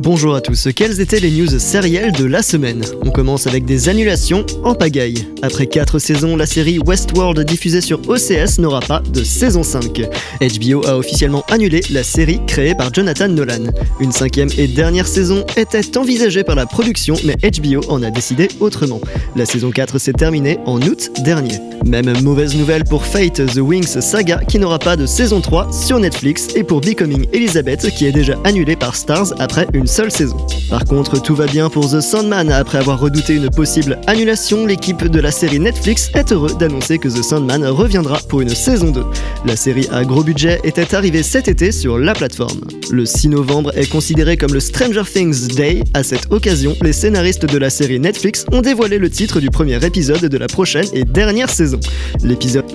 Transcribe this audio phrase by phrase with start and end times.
[0.00, 3.88] Bonjour à tous, quelles étaient les news sérielles de la semaine On commence avec des
[3.88, 5.26] annulations en pagaille.
[5.42, 10.00] Après 4 saisons, la série Westworld diffusée sur OCS n'aura pas de saison 5.
[10.40, 13.72] HBO a officiellement annulé la série créée par Jonathan Nolan.
[13.98, 18.46] Une cinquième et dernière saison était envisagée par la production, mais HBO en a décidé
[18.60, 19.00] autrement.
[19.34, 21.58] La saison 4 s'est terminée en août dernier.
[21.84, 25.98] Même mauvaise nouvelle pour Fate The Wings Saga qui n'aura pas de saison 3 sur
[25.98, 30.36] Netflix et pour Becoming Elizabeth qui est déjà annulée par Stars après une seule saison.
[30.70, 32.52] Par contre, tout va bien pour The Sandman.
[32.52, 37.08] Après avoir redouté une possible annulation, l'équipe de la série Netflix est heureux d'annoncer que
[37.08, 39.02] The Sandman reviendra pour une saison 2.
[39.46, 42.60] La série à gros budget était arrivée cet été sur la plateforme.
[42.90, 45.82] Le 6 novembre est considéré comme le Stranger Things Day.
[45.94, 49.82] À cette occasion, les scénaristes de la série Netflix ont dévoilé le titre du premier
[49.84, 51.80] épisode de la prochaine et dernière saison.
[52.22, 52.67] L'épisode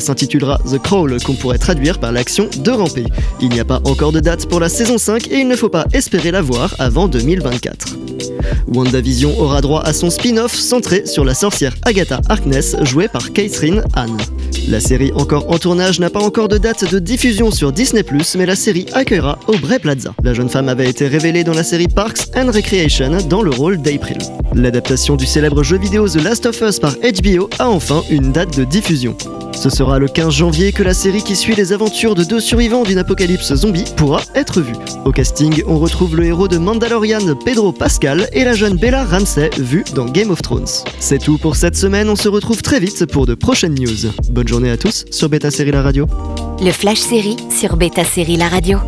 [0.00, 3.04] s'intitulera The Crawl, qu'on pourrait traduire par l'action de ramper.
[3.40, 5.68] Il n'y a pas encore de date pour la saison 5 et il ne faut
[5.68, 8.07] pas espérer la voir avant 2024.
[8.66, 13.82] WandaVision aura droit à son spin-off centré sur la sorcière Agatha Harkness jouée par Catherine
[13.94, 14.16] Anne.
[14.68, 18.04] La série encore en tournage n'a pas encore de date de diffusion sur Disney+,
[18.36, 20.12] mais la série accueillera Aubrey Plaza.
[20.22, 23.80] La jeune femme avait été révélée dans la série Parks and Recreation dans le rôle
[23.80, 24.18] d'April.
[24.54, 28.58] L'adaptation du célèbre jeu vidéo The Last of Us par HBO a enfin une date
[28.58, 29.16] de diffusion.
[29.58, 32.84] Ce sera le 15 janvier que la série qui suit les aventures de deux survivants
[32.84, 34.76] d'une apocalypse zombie pourra être vue.
[35.04, 39.50] Au casting, on retrouve le héros de Mandalorian Pedro Pascal et la jeune Bella Ramsey
[39.58, 40.68] vue dans Game of Thrones.
[41.00, 44.12] C'est tout pour cette semaine, on se retrouve très vite pour de prochaines news.
[44.30, 46.06] Bonne journée à tous sur Beta Série La Radio.
[46.60, 48.78] Le Flash Série sur Beta Série La Radio.